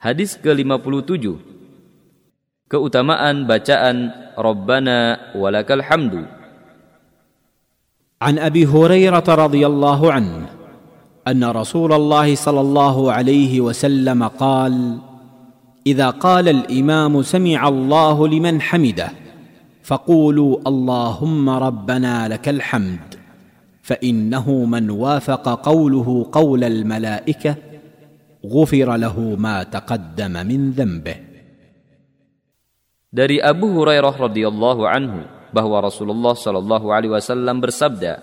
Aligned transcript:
Hadis 0.00 0.40
ke-57. 0.40 1.36
Keutamaan 2.72 3.44
bacaan 3.44 4.08
Rabbana 4.32 5.30
walakal 5.36 5.84
hamdu. 5.84 6.24
عن 8.20 8.36
ابي 8.36 8.68
هريره 8.68 9.24
رضي 9.24 9.64
الله 9.66 10.12
عنه 10.12 10.46
ان 11.24 11.40
رسول 11.40 11.92
الله 11.92 12.34
صلى 12.34 12.60
الله 12.60 13.12
عليه 13.12 13.60
وسلم 13.60 14.20
قال 14.36 15.00
اذا 15.86 16.10
قال 16.20 16.48
الامام 16.48 17.22
سمع 17.22 17.68
الله 17.68 18.28
لمن 18.28 18.60
حمده 18.60 19.08
فقولوا 19.82 20.52
اللهم 20.68 21.48
ربنا 21.48 22.28
لك 22.28 22.48
الحمد 22.48 23.00
فانه 23.82 24.46
من 24.64 24.90
وافق 24.90 25.48
قوله 25.64 26.26
قول 26.32 26.64
الملائكه 26.64 27.69
غفر 28.45 28.89
له 28.95 29.17
ما 29.35 29.65
تقدم 29.65 30.33
من 30.45 30.61
ذنبه 30.71 31.17
Dari 33.15 33.39
Abu 33.39 33.71
Hurairah 33.71 34.11
radhiyallahu 34.11 34.83
anhu 34.83 35.23
bahwa 35.55 35.87
Rasulullah 35.87 36.35
shallallahu 36.35 36.91
alaihi 36.91 37.15
wasallam 37.15 37.63
bersabda, 37.63 38.19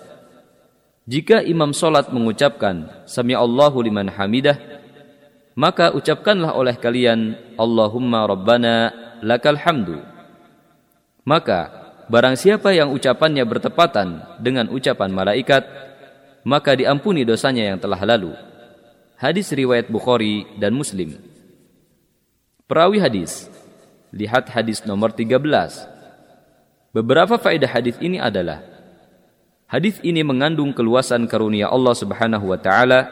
"Jika 1.09 1.41
imam 1.48 1.73
solat 1.73 2.12
mengucapkan 2.12 3.09
Sami 3.09 3.33
Allahu 3.33 3.80
liman 3.80 4.12
hamidah, 4.12 4.52
maka 5.56 5.97
ucapkanlah 5.97 6.52
oleh 6.52 6.77
kalian 6.77 7.41
Allahumma 7.56 8.29
rabbana 8.29 8.92
lakal 9.24 9.56
hamdu." 9.56 9.97
Maka 11.24 11.73
barang 12.12 12.37
siapa 12.37 12.77
yang 12.77 12.92
ucapannya 12.92 13.48
bertepatan 13.48 14.37
dengan 14.45 14.69
ucapan 14.69 15.09
malaikat, 15.09 15.65
maka 16.45 16.77
diampuni 16.77 17.24
dosanya 17.24 17.73
yang 17.73 17.80
telah 17.80 18.05
lalu. 18.05 18.37
Hadis 19.17 19.49
riwayat 19.49 19.89
Bukhari 19.89 20.45
dan 20.62 20.77
Muslim. 20.77 21.17
Perawi 22.70 23.02
hadis 23.02 23.49
Lihat 24.13 24.53
hadis 24.53 24.85
nomor 24.85 25.09
13. 25.09 25.42
Beberapa 26.94 27.42
faedah 27.42 27.66
hadis 27.66 27.97
ini 27.97 28.22
adalah 28.22 28.61
Hadis 29.66 29.97
ini 30.05 30.22
mengandung 30.22 30.69
keluasan 30.69 31.25
karunia 31.25 31.66
Allah 31.66 31.97
Subhanahu 31.97 32.45
wa 32.45 32.61
taala 32.61 33.09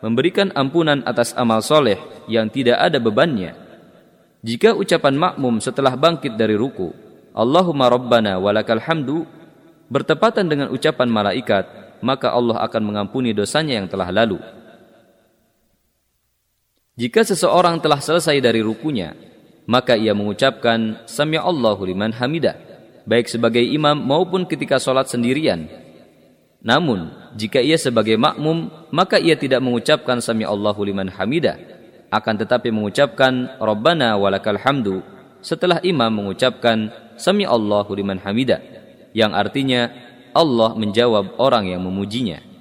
memberikan 0.00 0.48
ampunan 0.56 1.04
atas 1.04 1.36
amal 1.36 1.60
soleh 1.60 2.00
yang 2.24 2.48
tidak 2.48 2.80
ada 2.80 2.96
bebannya. 2.96 3.52
Jika 4.40 4.72
ucapan 4.72 5.12
makmum 5.12 5.60
setelah 5.60 5.92
bangkit 5.92 6.40
dari 6.40 6.56
ruku, 6.56 6.88
Allahumma 7.36 7.92
rabbana 7.92 8.40
walakal 8.40 8.80
hamdu 8.80 9.28
bertepatan 9.92 10.48
dengan 10.48 10.72
ucapan 10.72 11.12
malaikat, 11.12 11.68
maka 12.00 12.32
Allah 12.32 12.64
akan 12.64 12.80
mengampuni 12.80 13.36
dosanya 13.36 13.76
yang 13.76 13.92
telah 13.92 14.08
lalu. 14.08 14.40
Jika 16.94 17.26
seseorang 17.26 17.82
telah 17.82 17.98
selesai 17.98 18.38
dari 18.38 18.62
rukunya, 18.62 19.18
maka 19.66 19.98
ia 19.98 20.14
mengucapkan 20.14 21.02
Sami 21.10 21.34
Allahu 21.34 21.82
liman 21.90 22.14
hamidah, 22.14 22.54
baik 23.02 23.26
sebagai 23.26 23.66
imam 23.66 23.98
maupun 23.98 24.46
ketika 24.46 24.78
sholat 24.78 25.10
sendirian. 25.10 25.66
Namun, 26.62 27.10
jika 27.34 27.58
ia 27.58 27.74
sebagai 27.74 28.14
makmum, 28.14 28.70
maka 28.94 29.18
ia 29.18 29.34
tidak 29.34 29.58
mengucapkan 29.58 30.22
Sami 30.22 30.46
Allahu 30.46 30.86
liman 30.86 31.10
hamidah, 31.10 31.58
akan 32.14 32.34
tetapi 32.46 32.70
mengucapkan 32.70 33.58
Rabbana 33.58 34.14
walakal 34.14 34.54
hamdu 34.62 35.02
setelah 35.42 35.82
imam 35.82 36.14
mengucapkan 36.14 36.94
Sami 37.18 37.42
Allahu 37.42 37.90
liman 37.90 38.22
hamidah, 38.22 38.62
yang 39.10 39.34
artinya 39.34 39.90
Allah 40.30 40.78
menjawab 40.78 41.42
orang 41.42 41.74
yang 41.74 41.82
memujinya. 41.82 42.53